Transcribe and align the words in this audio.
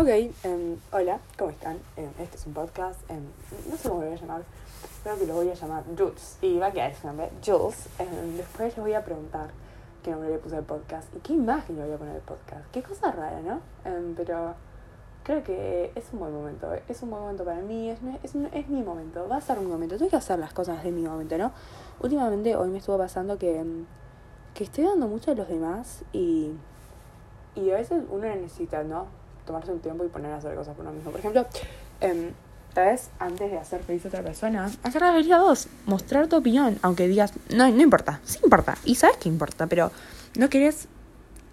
Ok, 0.00 0.06
em, 0.06 0.76
hola, 0.92 1.18
¿cómo 1.36 1.50
están? 1.50 1.76
Em, 1.96 2.08
este 2.20 2.36
es 2.36 2.46
un 2.46 2.54
podcast, 2.54 3.00
em, 3.10 3.20
no 3.68 3.76
sé 3.76 3.88
cómo 3.88 4.02
lo 4.02 4.06
voy 4.06 4.16
a 4.16 4.20
llamar, 4.20 4.42
creo 5.02 5.18
que 5.18 5.26
lo 5.26 5.34
voy 5.34 5.50
a 5.50 5.54
llamar 5.54 5.82
Jules, 5.98 6.38
y 6.40 6.56
va 6.56 6.66
a 6.66 6.70
quedar 6.70 6.92
ese 6.92 7.04
nombre, 7.04 7.30
Jules. 7.44 7.88
Después 8.36 8.68
les 8.68 8.76
voy 8.76 8.94
a 8.94 9.04
preguntar 9.04 9.50
qué 10.04 10.12
nombre 10.12 10.30
le 10.30 10.38
puse 10.38 10.54
al 10.54 10.62
podcast 10.62 11.12
y 11.16 11.18
qué 11.18 11.32
imagen 11.32 11.74
le 11.74 11.84
voy 11.84 11.94
a 11.94 11.96
poner 11.98 12.14
al 12.14 12.20
podcast. 12.20 12.64
Qué 12.70 12.80
cosa 12.80 13.10
rara, 13.10 13.40
¿no? 13.40 13.58
Pero 14.16 14.54
creo 15.24 15.42
que 15.42 15.90
es 15.96 16.04
un 16.12 16.20
buen 16.20 16.32
momento, 16.32 16.72
es 16.88 17.02
un 17.02 17.10
buen 17.10 17.22
momento 17.22 17.44
para 17.44 17.60
mí, 17.60 17.90
es, 17.90 17.98
es, 18.22 18.36
es 18.52 18.68
mi 18.68 18.84
momento, 18.84 19.28
va 19.28 19.38
a 19.38 19.40
ser 19.40 19.58
mi 19.58 19.66
momento, 19.66 19.98
tengo 19.98 20.10
que 20.10 20.16
hacer 20.16 20.38
las 20.38 20.52
cosas 20.52 20.84
de 20.84 20.92
mi 20.92 21.02
momento, 21.02 21.36
¿no? 21.38 21.50
Últimamente 21.98 22.54
hoy 22.54 22.68
me 22.68 22.78
estuvo 22.78 22.98
pasando 22.98 23.36
que, 23.36 23.64
que 24.54 24.62
estoy 24.62 24.84
dando 24.84 25.08
mucho 25.08 25.32
a 25.32 25.34
los 25.34 25.48
demás 25.48 26.04
y, 26.12 26.52
y 27.56 27.72
a 27.72 27.74
veces 27.74 28.04
uno 28.08 28.28
necesita, 28.28 28.84
¿no? 28.84 29.26
Tomarse 29.48 29.72
un 29.72 29.80
tiempo 29.80 30.04
y 30.04 30.08
poner 30.08 30.30
a 30.32 30.36
hacer 30.36 30.54
cosas 30.54 30.76
por 30.76 30.84
uno 30.84 30.94
mismo. 30.94 31.10
Por 31.10 31.18
ejemplo, 31.18 31.46
eh, 32.00 32.32
vez 32.74 33.10
antes 33.18 33.50
de 33.50 33.58
hacer 33.58 33.82
feliz 33.82 34.04
a 34.04 34.08
otra 34.08 34.22
persona, 34.22 34.70
hacer 34.82 35.02
la 35.02 35.12
feliz 35.12 35.32
a 35.32 35.40
vos, 35.40 35.68
mostrar 35.86 36.28
tu 36.28 36.36
opinión, 36.36 36.78
aunque 36.82 37.08
digas, 37.08 37.32
no, 37.50 37.68
no 37.68 37.82
importa, 37.82 38.20
sí 38.24 38.38
importa, 38.42 38.78
y 38.84 38.94
sabes 38.94 39.16
que 39.16 39.28
importa, 39.28 39.66
pero 39.66 39.90
no 40.36 40.48
querés 40.48 40.88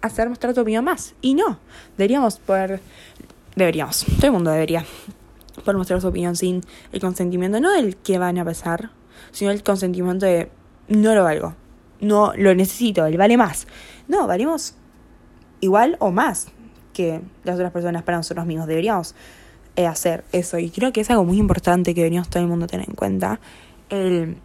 hacer 0.02 0.28
mostrar 0.28 0.54
tu 0.54 0.60
opinión 0.60 0.84
más. 0.84 1.14
Y 1.20 1.34
no, 1.34 1.58
deberíamos 1.96 2.38
poder, 2.38 2.80
deberíamos, 3.56 4.04
todo 4.04 4.26
el 4.26 4.32
mundo 4.32 4.50
debería 4.50 4.84
poder 5.64 5.76
mostrar 5.76 6.00
su 6.00 6.08
opinión 6.08 6.36
sin 6.36 6.62
el 6.92 7.00
consentimiento, 7.00 7.60
no 7.60 7.72
del 7.72 7.96
que 7.96 8.18
van 8.18 8.38
a 8.38 8.44
pasar, 8.44 8.90
sino 9.32 9.50
el 9.50 9.62
consentimiento 9.62 10.26
de 10.26 10.50
no 10.88 11.14
lo 11.14 11.24
valgo, 11.24 11.54
no 12.00 12.32
lo 12.36 12.54
necesito, 12.54 13.06
él 13.06 13.16
vale 13.16 13.36
más. 13.36 13.66
No, 14.06 14.26
valemos 14.26 14.74
igual 15.60 15.96
o 15.98 16.12
más 16.12 16.48
que 16.96 17.20
las 17.44 17.56
otras 17.56 17.72
personas 17.72 18.02
para 18.02 18.16
nosotros 18.16 18.46
mismos. 18.46 18.66
Deberíamos 18.66 19.14
eh, 19.76 19.86
hacer 19.86 20.24
eso. 20.32 20.58
Y 20.58 20.70
creo 20.70 20.90
que 20.92 21.02
es 21.02 21.10
algo 21.10 21.24
muy 21.24 21.36
importante 21.36 21.94
que 21.94 22.00
deberíamos 22.00 22.30
todo 22.30 22.42
el 22.42 22.48
mundo 22.48 22.66
tener 22.66 22.88
en 22.88 22.94
cuenta. 22.94 23.38
El, 23.90 24.38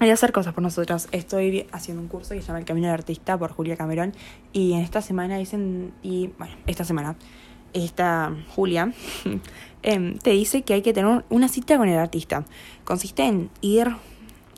hacer 0.00 0.32
cosas 0.32 0.54
por 0.54 0.62
nosotros. 0.62 1.08
Estoy 1.12 1.66
haciendo 1.70 2.02
un 2.02 2.08
curso 2.08 2.34
que 2.34 2.40
se 2.40 2.46
llama 2.46 2.60
El 2.60 2.64
Camino 2.64 2.86
del 2.86 2.94
Artista 2.94 3.36
por 3.36 3.52
Julia 3.52 3.76
Camerón. 3.76 4.14
Y 4.54 4.72
en 4.72 4.80
esta 4.80 5.02
semana 5.02 5.36
dicen, 5.36 5.92
y 6.02 6.28
bueno, 6.38 6.54
esta 6.66 6.84
semana, 6.84 7.16
esta 7.74 8.34
Julia, 8.56 8.94
eh, 9.82 10.16
te 10.22 10.30
dice 10.30 10.62
que 10.62 10.72
hay 10.72 10.82
que 10.82 10.94
tener 10.94 11.24
una 11.28 11.48
cita 11.48 11.76
con 11.76 11.90
el 11.90 11.98
artista. 11.98 12.46
Consiste 12.84 13.24
en 13.24 13.50
ir 13.60 13.88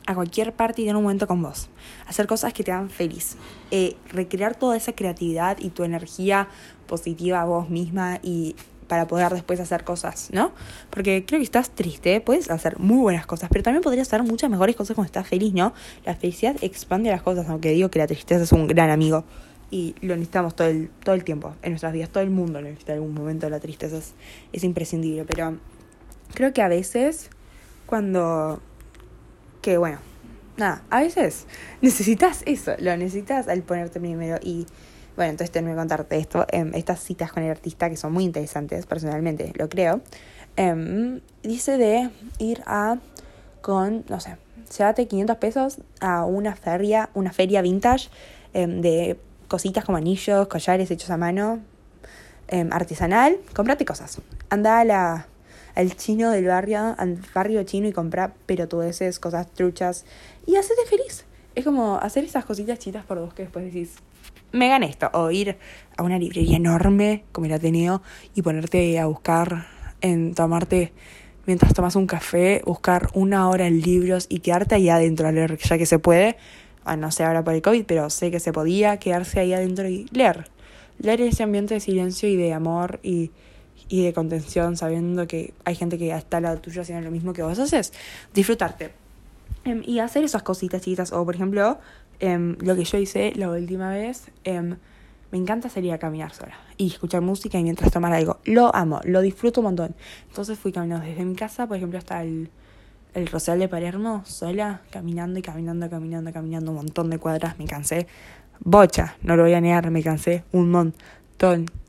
a 0.05 0.15
cualquier 0.15 0.53
parte 0.53 0.81
y 0.81 0.85
tener 0.85 0.95
un 0.95 1.03
momento 1.03 1.27
con 1.27 1.41
vos. 1.41 1.69
Hacer 2.07 2.27
cosas 2.27 2.53
que 2.53 2.63
te 2.63 2.71
hagan 2.71 2.89
feliz. 2.89 3.37
Eh, 3.71 3.95
recrear 4.09 4.55
toda 4.55 4.77
esa 4.77 4.93
creatividad 4.93 5.57
y 5.59 5.69
tu 5.69 5.83
energía 5.83 6.47
positiva 6.87 7.41
a 7.41 7.45
vos 7.45 7.69
misma 7.69 8.19
y 8.21 8.55
para 8.87 9.07
poder 9.07 9.33
después 9.33 9.59
hacer 9.59 9.83
cosas, 9.83 10.29
¿no? 10.31 10.51
Porque 10.89 11.25
creo 11.25 11.39
que 11.39 11.43
estás 11.43 11.71
triste, 11.71 12.21
puedes 12.21 12.51
hacer 12.51 12.77
muy 12.79 12.99
buenas 12.99 13.25
cosas, 13.25 13.49
pero 13.51 13.63
también 13.63 13.81
podrías 13.81 14.07
hacer 14.07 14.23
muchas 14.23 14.49
mejores 14.49 14.75
cosas 14.75 14.95
cuando 14.95 15.07
estás 15.07 15.27
feliz, 15.27 15.53
¿no? 15.53 15.73
La 16.05 16.15
felicidad 16.15 16.55
expande 16.61 17.09
las 17.09 17.21
cosas, 17.21 17.49
aunque 17.49 17.71
digo 17.71 17.89
que 17.89 17.99
la 17.99 18.07
tristeza 18.07 18.43
es 18.43 18.51
un 18.51 18.67
gran 18.67 18.89
amigo 18.89 19.23
y 19.71 19.95
lo 20.01 20.15
necesitamos 20.15 20.55
todo 20.55 20.67
el, 20.67 20.89
todo 21.03 21.15
el 21.15 21.23
tiempo 21.23 21.55
en 21.63 21.71
nuestras 21.71 21.93
vidas, 21.93 22.09
todo 22.09 22.21
el 22.21 22.29
mundo 22.29 22.61
necesita 22.61 22.93
algún 22.93 23.13
momento 23.13 23.47
de 23.47 23.49
la 23.49 23.59
tristeza, 23.59 23.97
es, 23.97 24.13
es 24.51 24.63
imprescindible, 24.63 25.25
pero 25.25 25.57
creo 26.33 26.53
que 26.53 26.61
a 26.61 26.67
veces 26.67 27.31
cuando 27.87 28.61
que 29.63 29.77
bueno, 29.77 29.99
nada, 30.57 30.83
a 30.91 30.99
veces 30.99 31.47
necesitas 31.81 32.43
eso, 32.45 32.73
lo 32.79 32.95
necesitas 32.97 33.47
al 33.47 33.63
ponerte 33.63 33.99
primero 33.99 34.37
y 34.43 34.67
bueno, 35.15 35.31
entonces 35.31 35.51
tengo 35.51 35.69
que 35.69 35.75
contarte 35.75 36.17
esto, 36.17 36.45
em, 36.51 36.73
estas 36.75 36.99
citas 36.99 37.31
con 37.31 37.43
el 37.43 37.49
artista 37.49 37.89
que 37.89 37.95
son 37.95 38.11
muy 38.11 38.25
interesantes, 38.25 38.85
personalmente 38.85 39.53
lo 39.55 39.69
creo, 39.69 40.01
em, 40.57 41.21
dice 41.43 41.77
de 41.77 42.09
ir 42.39 42.61
a 42.67 42.97
con, 43.61 44.03
no 44.09 44.19
sé, 44.19 44.35
llévate 44.77 45.07
500 45.07 45.37
pesos 45.37 45.77
a 46.01 46.25
una 46.25 46.55
feria, 46.55 47.09
una 47.13 47.31
feria 47.31 47.61
vintage 47.61 48.09
em, 48.53 48.81
de 48.81 49.17
cositas 49.47 49.85
como 49.85 49.97
anillos, 49.97 50.47
collares 50.47 50.91
hechos 50.91 51.09
a 51.09 51.17
mano, 51.17 51.61
artesanal, 52.69 53.37
cómprate 53.55 53.83
cosas. 53.83 54.21
Anda 54.49 54.79
a 54.79 54.85
la 54.85 55.27
al 55.75 55.95
chino 55.95 56.31
del 56.31 56.45
barrio, 56.45 56.95
al 56.97 57.19
barrio 57.33 57.63
chino 57.63 57.87
y 57.87 57.91
comprar 57.93 58.33
pelotudeces, 58.45 59.19
cosas 59.19 59.51
truchas 59.53 60.05
y 60.45 60.55
hacerte 60.55 60.85
feliz. 60.87 61.25
Es 61.55 61.65
como 61.65 61.97
hacer 61.97 62.23
esas 62.23 62.45
cositas 62.45 62.79
chitas 62.79 63.05
por 63.05 63.19
vos 63.19 63.33
que 63.33 63.43
después 63.43 63.65
decís, 63.65 63.95
me 64.53 64.69
gané 64.69 64.87
esto. 64.87 65.09
O 65.13 65.31
ir 65.31 65.57
a 65.97 66.03
una 66.03 66.17
librería 66.17 66.57
enorme 66.57 67.25
como 67.31 67.47
el 67.47 67.53
Ateneo 67.53 68.01
y 68.33 68.41
ponerte 68.41 68.97
a 68.99 69.07
buscar, 69.07 69.67
en 70.01 70.35
tomarte, 70.35 70.93
mientras 71.45 71.73
tomas 71.73 71.95
un 71.95 72.07
café, 72.07 72.61
buscar 72.65 73.09
una 73.13 73.49
hora 73.49 73.67
en 73.67 73.81
libros 73.81 74.27
y 74.29 74.39
quedarte 74.39 74.75
ahí 74.75 74.89
adentro 74.89 75.27
a 75.27 75.31
leer, 75.31 75.57
ya 75.57 75.77
que 75.77 75.85
se 75.85 75.99
puede. 75.99 76.37
Bueno, 76.83 77.07
no 77.07 77.11
sé 77.11 77.23
ahora 77.23 77.43
por 77.43 77.53
el 77.53 77.61
COVID, 77.61 77.85
pero 77.85 78.09
sé 78.09 78.29
que 78.29 78.39
se 78.39 78.53
podía 78.53 78.97
quedarse 78.97 79.39
ahí 79.39 79.53
adentro 79.53 79.87
y 79.87 80.05
leer. 80.11 80.49
Leer 80.99 81.21
ese 81.21 81.43
ambiente 81.43 81.73
de 81.73 81.79
silencio 81.79 82.29
y 82.29 82.35
de 82.35 82.53
amor 82.53 82.99
y 83.01 83.31
y 83.93 84.03
de 84.03 84.11
contención, 84.11 84.75
sabiendo 84.75 85.27
que 85.27 85.53
hay 85.65 85.75
gente 85.75 85.99
que 85.99 86.09
está 86.09 86.37
al 86.37 86.43
lado 86.43 86.57
tuyo 86.57 86.81
haciendo 86.81 87.05
lo 87.05 87.11
mismo 87.11 87.31
que 87.31 87.43
vos 87.43 87.59
haces, 87.59 87.93
disfrutarte. 88.33 88.91
Em, 89.65 89.83
y 89.85 89.99
hacer 89.99 90.23
esas 90.23 90.41
cositas 90.41 90.81
chiquitas. 90.81 91.13
O, 91.13 91.23
por 91.23 91.35
ejemplo, 91.35 91.77
em, 92.19 92.57
lo 92.59 92.75
que 92.75 92.85
yo 92.85 92.97
hice 92.97 93.33
la 93.35 93.51
última 93.51 93.91
vez, 93.91 94.31
em, 94.45 94.77
me 95.31 95.37
encanta 95.37 95.69
salir 95.69 95.93
a 95.93 95.99
caminar 95.99 96.33
sola 96.33 96.55
y 96.75 96.87
escuchar 96.87 97.21
música 97.21 97.59
y 97.59 97.63
mientras 97.63 97.91
tomar 97.91 98.13
algo. 98.13 98.39
Lo 98.45 98.75
amo, 98.75 98.99
lo 99.03 99.21
disfruto 99.21 99.61
un 99.61 99.65
montón. 99.65 99.93
Entonces 100.27 100.57
fui 100.57 100.71
caminando 100.71 101.05
desde 101.05 101.23
mi 101.23 101.35
casa, 101.35 101.67
por 101.67 101.77
ejemplo, 101.77 101.99
hasta 101.99 102.23
el, 102.23 102.49
el 103.13 103.27
Rosal 103.27 103.59
de 103.59 103.67
Palermo, 103.67 104.23
sola, 104.25 104.81
caminando 104.89 105.37
y 105.37 105.43
caminando, 105.43 105.87
caminando, 105.87 106.33
caminando 106.33 106.71
un 106.71 106.77
montón 106.77 107.11
de 107.11 107.19
cuadras. 107.19 107.59
Me 107.59 107.65
cansé. 107.65 108.07
Bocha, 108.59 109.17
no 109.21 109.35
lo 109.35 109.43
voy 109.43 109.53
a 109.53 109.61
negar, 109.61 109.91
me 109.91 110.01
cansé 110.01 110.45
un 110.51 110.71
montón 110.71 110.95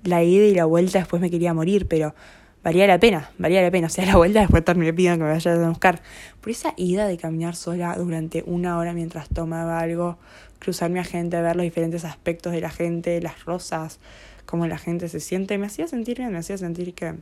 la 0.05 0.23
ida 0.23 0.45
y 0.45 0.55
la 0.55 0.65
vuelta 0.65 0.99
después 0.99 1.23
me 1.23 1.31
quería 1.31 1.55
morir, 1.55 1.87
pero 1.87 2.15
valía 2.63 2.87
la 2.87 2.99
pena, 2.99 3.31
valía 3.39 3.63
la 3.63 3.71
pena. 3.71 3.87
O 3.87 3.91
sea, 3.91 4.07
la 4.07 4.17
vuelta 4.17 4.41
después 4.41 4.65
me 4.77 4.93
pido 4.93 5.15
que 5.15 5.23
me 5.23 5.31
vaya 5.31 5.53
a 5.53 5.69
buscar. 5.69 6.03
Por 6.41 6.51
esa 6.51 6.75
ida 6.77 7.07
de 7.07 7.17
caminar 7.17 7.55
sola 7.55 7.95
durante 7.97 8.43
una 8.47 8.79
hora 8.79 8.93
mientras 8.93 9.29
tomaba 9.29 9.79
algo, 9.79 10.19
cruzarme 10.59 10.99
a 10.99 11.05
gente, 11.05 11.41
ver 11.41 11.57
los 11.57 11.65
diferentes 11.65 12.05
aspectos 12.05 12.53
de 12.53 12.61
la 12.61 12.71
gente, 12.71 13.21
las 13.21 13.45
rosas, 13.45 14.01
cómo 14.47 14.67
la 14.67 14.79
gente 14.79 15.09
se 15.09 15.21
siente, 15.21 15.59
me 15.59 15.67
hacía 15.67 15.87
sentir 15.87 16.19
bien, 16.19 16.33
me 16.33 16.39
hacía 16.39 16.59
sentir 16.59 16.95
que, 16.95 17.15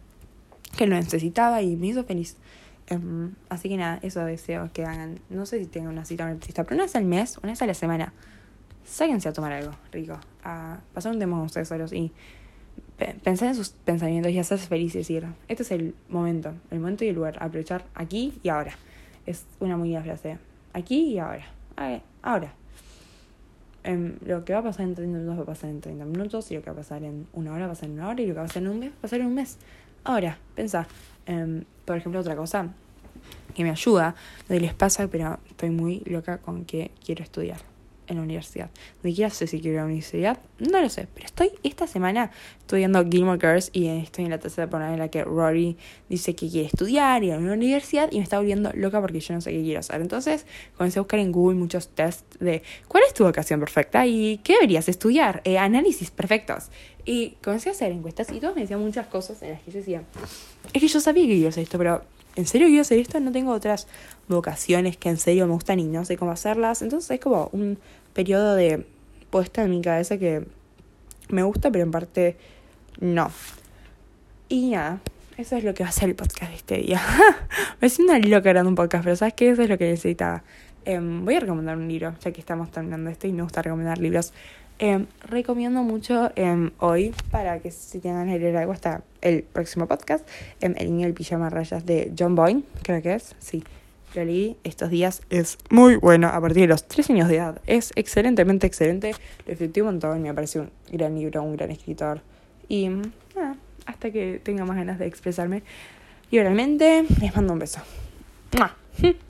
que 0.76 0.86
lo 0.86 0.94
necesitaba 0.94 1.60
y 1.60 1.76
me 1.76 1.88
hizo 1.88 2.04
feliz. 2.04 2.36
Em, 2.88 3.34
así 3.48 3.68
que 3.68 3.76
nada, 3.76 3.98
eso 4.02 4.24
deseo 4.24 4.70
que 4.72 4.84
hagan. 4.84 5.20
No 5.28 5.46
sé 5.46 5.58
si 5.58 5.66
tengan 5.66 5.92
una 5.92 6.04
cita 6.04 6.24
con 6.24 6.32
artista, 6.32 6.64
pero 6.64 6.76
una 6.76 6.84
vez 6.84 6.96
al 6.96 7.04
mes, 7.04 7.38
una 7.38 7.52
vez 7.52 7.62
a 7.62 7.66
la 7.66 7.74
semana 7.74 8.12
sáquense 8.84 9.28
a 9.28 9.32
tomar 9.32 9.52
algo 9.52 9.72
rico, 9.90 10.18
a 10.44 10.78
pasar 10.92 11.12
un 11.12 11.18
tiempo 11.18 11.36
con 11.36 11.46
ustedes 11.46 11.68
solos 11.68 11.92
y 11.92 12.12
pensar 13.22 13.48
en 13.48 13.54
sus 13.54 13.70
pensamientos 13.70 14.32
y 14.32 14.38
hacerse 14.38 14.66
feliz 14.66 14.94
y 14.94 14.98
decir, 14.98 15.26
este 15.48 15.62
es 15.62 15.70
el 15.70 15.94
momento, 16.08 16.52
el 16.70 16.80
momento 16.80 17.04
y 17.04 17.08
el 17.08 17.14
lugar, 17.14 17.36
aprovechar 17.40 17.84
aquí 17.94 18.38
y 18.42 18.48
ahora. 18.48 18.72
Es 19.26 19.44
una 19.60 19.76
muy 19.76 19.90
buena 19.90 20.04
frase. 20.04 20.38
Aquí 20.72 21.12
y 21.12 21.18
ahora. 21.18 21.46
Ahora. 22.22 22.52
Em, 23.84 24.16
lo 24.24 24.44
que 24.44 24.52
va 24.52 24.60
a 24.60 24.62
pasar 24.62 24.86
en 24.86 24.94
30 24.94 25.18
minutos 25.18 25.38
va 25.38 25.42
a 25.42 25.46
pasar 25.46 25.70
en 25.70 25.80
30 25.80 26.04
minutos 26.04 26.50
y 26.52 26.54
lo 26.54 26.62
que 26.62 26.70
va 26.70 26.74
a 26.74 26.76
pasar 26.76 27.02
en 27.02 27.26
una 27.32 27.52
hora 27.52 27.66
va 27.66 27.72
a 27.72 27.74
pasar 27.74 27.88
en 27.88 27.94
una 27.94 28.08
hora 28.08 28.22
y 28.22 28.26
lo 28.26 28.34
que 28.34 28.38
va 28.38 28.44
a 28.44 28.46
pasar 28.46 28.62
en 28.62 28.68
un 28.68 28.78
mes 28.78 28.90
va 28.90 28.98
a 28.98 29.02
pasar 29.02 29.20
en 29.20 29.26
un 29.26 29.34
mes. 29.34 29.58
Ahora, 30.04 30.38
pensá. 30.54 30.86
Em, 31.26 31.64
por 31.84 31.96
ejemplo, 31.96 32.20
otra 32.20 32.36
cosa 32.36 32.68
que 33.54 33.64
me 33.64 33.70
ayuda, 33.70 34.14
no 34.48 34.56
les 34.56 34.74
pasa, 34.74 35.08
pero 35.08 35.38
estoy 35.48 35.70
muy 35.70 36.00
loca 36.06 36.38
con 36.38 36.64
que 36.64 36.90
quiero 37.04 37.22
estudiar 37.24 37.71
en 38.12 38.18
la 38.18 38.22
universidad. 38.24 38.70
Ni 39.02 39.10
siquiera 39.10 39.30
sé 39.30 39.46
si 39.46 39.60
quiero 39.60 39.74
ir 39.74 39.78
a 39.78 39.82
la 39.82 39.86
universidad, 39.86 40.38
no 40.58 40.80
lo 40.80 40.88
sé, 40.88 41.08
pero 41.12 41.26
estoy 41.26 41.50
esta 41.62 41.86
semana 41.86 42.30
estudiando 42.60 43.04
Gilmore 43.04 43.38
Girls 43.40 43.70
y 43.72 43.88
estoy 43.88 44.24
en 44.24 44.30
la 44.30 44.38
tercera 44.38 44.66
temporada 44.66 44.92
en 44.92 44.98
la 44.98 45.08
que 45.08 45.24
Rory 45.24 45.76
dice 46.08 46.34
que 46.34 46.48
quiere 46.48 46.66
estudiar, 46.68 47.24
ir 47.24 47.32
a 47.32 47.38
una 47.38 47.52
universidad 47.52 48.10
y 48.12 48.18
me 48.18 48.22
está 48.22 48.38
volviendo 48.38 48.70
loca 48.74 49.00
porque 49.00 49.20
yo 49.20 49.34
no 49.34 49.40
sé 49.40 49.50
qué 49.50 49.62
quiero 49.62 49.80
hacer. 49.80 50.00
Entonces 50.00 50.46
comencé 50.76 50.98
a 50.98 51.02
buscar 51.02 51.20
en 51.20 51.32
Google 51.32 51.58
muchos 51.58 51.88
tests 51.88 52.38
de 52.38 52.62
cuál 52.88 53.02
es 53.06 53.14
tu 53.14 53.24
vocación 53.24 53.60
perfecta 53.60 54.06
y 54.06 54.38
qué 54.38 54.54
deberías 54.54 54.88
estudiar, 54.88 55.42
eh, 55.44 55.58
análisis 55.58 56.10
perfectos. 56.10 56.70
Y 57.04 57.30
comencé 57.42 57.68
a 57.68 57.72
hacer 57.72 57.90
encuestas 57.90 58.30
y 58.30 58.38
todos 58.38 58.54
me 58.54 58.60
decían 58.60 58.80
muchas 58.80 59.08
cosas 59.08 59.42
en 59.42 59.50
las 59.50 59.60
que 59.62 59.72
yo 59.72 59.78
decía, 59.78 60.02
es 60.72 60.80
que 60.80 60.86
yo 60.86 61.00
sabía 61.00 61.26
que 61.26 61.34
iba 61.34 61.46
a 61.46 61.48
hacer 61.48 61.64
esto, 61.64 61.76
pero 61.76 62.04
¿en 62.36 62.46
serio 62.46 62.68
quiero 62.68 62.82
hacer 62.82 62.98
esto? 62.98 63.20
No 63.20 63.32
tengo 63.32 63.52
otras 63.52 63.86
vocaciones 64.28 64.96
que 64.96 65.08
en 65.08 65.16
serio 65.16 65.46
me 65.46 65.52
gustan 65.52 65.80
y 65.80 65.84
no 65.84 66.04
sé 66.04 66.16
cómo 66.16 66.30
hacerlas. 66.30 66.82
Entonces 66.82 67.10
es 67.10 67.20
como 67.20 67.48
un 67.52 67.78
periodo 68.12 68.54
de 68.54 68.86
puesta 69.30 69.62
en 69.62 69.70
mi 69.70 69.82
cabeza 69.82 70.18
que 70.18 70.46
me 71.28 71.42
gusta, 71.42 71.70
pero 71.70 71.84
en 71.84 71.90
parte 71.90 72.36
no. 73.00 73.30
Y 74.48 74.70
nada, 74.70 75.00
eso 75.38 75.56
es 75.56 75.64
lo 75.64 75.74
que 75.74 75.82
va 75.82 75.88
a 75.88 75.92
ser 75.92 76.10
el 76.10 76.14
podcast 76.14 76.50
de 76.50 76.56
este 76.56 76.76
día. 76.78 77.00
me 77.80 77.88
siento 77.88 78.16
loca 78.28 78.50
grabando 78.50 78.68
un 78.68 78.74
podcast, 78.74 79.04
pero 79.04 79.16
¿sabes 79.16 79.34
qué? 79.34 79.50
Eso 79.50 79.62
es 79.62 79.68
lo 79.68 79.78
que 79.78 79.88
necesitaba. 79.88 80.44
Em, 80.84 81.24
voy 81.24 81.36
a 81.36 81.40
recomendar 81.40 81.76
un 81.76 81.88
libro, 81.88 82.14
ya 82.20 82.32
que 82.32 82.40
estamos 82.40 82.70
terminando 82.70 83.08
esto 83.08 83.26
y 83.26 83.32
me 83.32 83.42
gusta 83.42 83.62
recomendar 83.62 83.98
libros. 83.98 84.32
Em, 84.78 85.06
recomiendo 85.28 85.82
mucho 85.82 86.32
em, 86.34 86.70
hoy, 86.78 87.14
para 87.30 87.60
que 87.60 87.70
si 87.70 88.00
tengan 88.00 88.28
que 88.28 88.38
leer 88.38 88.56
algo 88.56 88.72
hasta 88.72 89.02
el 89.20 89.42
próximo 89.44 89.86
podcast, 89.86 90.26
em, 90.60 90.74
El 90.76 90.90
niño 90.90 91.06
del 91.06 91.14
pijama 91.14 91.50
rayas 91.50 91.86
de 91.86 92.12
John 92.18 92.34
Boyne, 92.34 92.64
creo 92.82 93.00
que 93.02 93.14
es, 93.14 93.34
sí. 93.38 93.62
Lo 94.14 94.24
leí 94.24 94.58
estos 94.62 94.90
días, 94.90 95.22
es 95.30 95.56
muy 95.70 95.96
bueno 95.96 96.28
a 96.28 96.38
partir 96.40 96.62
de 96.62 96.68
los 96.68 96.86
tres 96.86 97.08
años 97.08 97.28
de 97.28 97.36
edad. 97.36 97.62
Es 97.66 97.92
excelentemente 97.96 98.66
excelente, 98.66 99.12
lo 99.46 99.50
disfruté 99.50 99.80
un 99.80 99.86
montón, 99.86 100.20
me 100.20 100.34
parece 100.34 100.60
un 100.60 100.70
gran 100.90 101.14
libro, 101.14 101.42
un 101.42 101.56
gran 101.56 101.70
escritor. 101.70 102.20
Y 102.68 102.88
nada, 102.88 103.56
hasta 103.86 104.10
que 104.10 104.40
tenga 104.42 104.64
más 104.64 104.76
ganas 104.76 104.98
de 104.98 105.06
expresarme. 105.06 105.62
Y 106.30 106.38
realmente 106.38 107.04
les 107.20 107.34
mando 107.34 107.52
un 107.52 107.58
beso. 107.58 107.80
¡Mua! 108.58 108.76